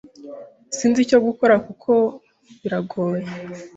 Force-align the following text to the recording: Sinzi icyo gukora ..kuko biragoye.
Sinzi 0.77 0.99
icyo 1.05 1.19
gukora 1.25 1.55
..kuko 1.65 1.91
biragoye. 2.61 3.25